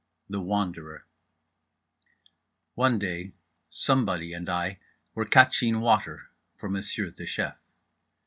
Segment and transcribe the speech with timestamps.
[0.27, 1.05] THE WANDERER
[2.73, 3.33] One day
[3.69, 4.79] somebody and I
[5.13, 7.59] were "catching water" for Monsieur the Chef.